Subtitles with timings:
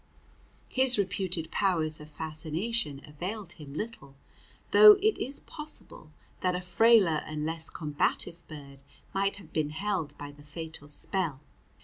[0.67, 4.15] His reputed powers of fascination availed him little,
[4.71, 6.09] though it is possible
[6.41, 8.79] that a frailer and less combative bird
[9.13, 11.39] might have been held by the fatal spell.